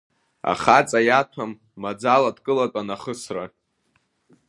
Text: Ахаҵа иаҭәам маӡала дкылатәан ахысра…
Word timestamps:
Ахаҵа 0.51 0.99
иаҭәам 1.07 1.51
маӡала 1.81 2.31
дкылатәан 2.35 2.89
ахысра… 2.95 3.45